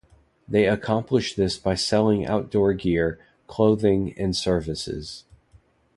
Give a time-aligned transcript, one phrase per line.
[0.47, 5.25] They accomplish this by selling outdoor gear, clothing, and services.